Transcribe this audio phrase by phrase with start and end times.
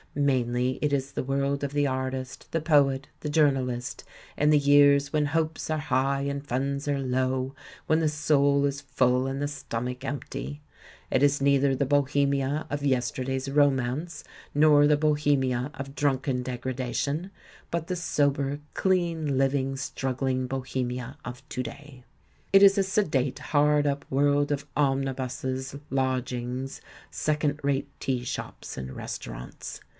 [0.15, 4.03] Mainly it is the world of the artist, the poet, the journalist,
[4.35, 7.55] in the years when hopes are high and funds are low,
[7.87, 10.59] when the soul is full and the stomach empty.
[11.11, 14.25] It is neither the Bohemia of yesterday's romance
[14.55, 17.31] nor the Bohemia of drunken degradation,
[17.69, 22.03] but the sober, clean living, struggling Bohemia of to day.
[22.51, 26.81] It is a sedate, hard up world of omnibuses, lodgings,
[27.11, 29.79] second rate tea shops and restaurants.